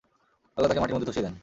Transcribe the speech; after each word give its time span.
আল্লাহ 0.57 0.69
তাকে 0.69 0.81
মাটির 0.81 0.95
মধ্যে 0.95 1.09
ধসিয়ে 1.09 1.25
দেন। 1.25 1.35